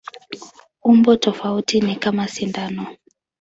Umbo 0.83 1.15
tofauti 1.15 1.81
ni 1.81 1.95
kama 1.95 2.27
sindano. 2.27 2.87